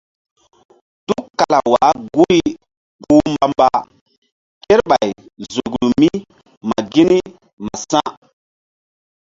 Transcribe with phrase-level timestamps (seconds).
[1.07, 2.41] Tukala wah guri
[3.03, 3.69] kpuh mbamba
[4.65, 5.09] kerɓay
[5.51, 6.09] zukru mi
[6.67, 7.19] ma gini
[7.63, 8.07] ma sa̧.